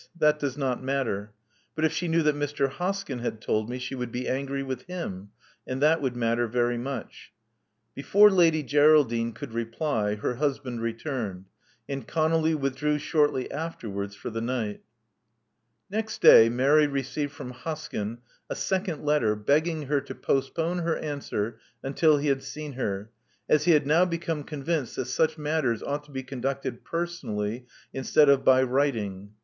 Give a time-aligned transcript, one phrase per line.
[0.17, 1.31] That does not matter.
[1.75, 2.67] But if she knew that Mr.
[2.71, 5.29] Hoskyn had told me she wotild be angry with him;
[5.67, 7.31] and that wotdd matter very much."
[7.93, 11.49] Before Lady Geraldine cotdd reply, her husband returned;
[11.87, 14.81] and ConoUy withdrew shortly afterwards for the night
[15.87, 21.59] Next day, Mary received from Hoskyn a second letter begging her to postpone her answer
[21.83, 23.11] until he had seen her,
[23.47, 28.29] as he had now become convinced that such matters ought to be conducted personally instead
[28.29, 29.33] of by writing.